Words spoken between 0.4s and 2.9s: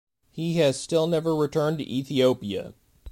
has still never returned to Ethiopia.